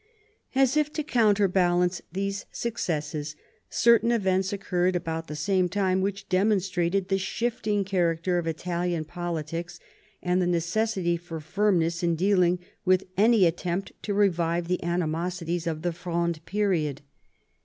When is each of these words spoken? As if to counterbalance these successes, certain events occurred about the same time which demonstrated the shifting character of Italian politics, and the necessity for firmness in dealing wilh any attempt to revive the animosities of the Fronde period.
As 0.55 0.75
if 0.75 0.91
to 0.93 1.03
counterbalance 1.03 2.01
these 2.11 2.47
successes, 2.51 3.35
certain 3.69 4.11
events 4.11 4.51
occurred 4.51 4.95
about 4.95 5.27
the 5.27 5.35
same 5.35 5.69
time 5.69 6.01
which 6.01 6.27
demonstrated 6.27 7.07
the 7.09 7.19
shifting 7.19 7.83
character 7.85 8.39
of 8.39 8.47
Italian 8.47 9.05
politics, 9.05 9.79
and 10.23 10.41
the 10.41 10.47
necessity 10.47 11.17
for 11.17 11.39
firmness 11.39 12.01
in 12.01 12.15
dealing 12.15 12.57
wilh 12.83 13.03
any 13.15 13.45
attempt 13.45 13.91
to 14.01 14.15
revive 14.15 14.67
the 14.67 14.83
animosities 14.83 15.67
of 15.67 15.83
the 15.83 15.93
Fronde 15.93 16.43
period. 16.47 17.03